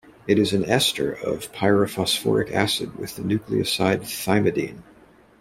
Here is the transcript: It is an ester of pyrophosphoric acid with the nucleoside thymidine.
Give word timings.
It 0.25 0.39
is 0.39 0.51
an 0.51 0.65
ester 0.65 1.11
of 1.11 1.51
pyrophosphoric 1.51 2.51
acid 2.51 2.95
with 2.97 3.17
the 3.17 3.21
nucleoside 3.21 3.99
thymidine. 4.01 4.81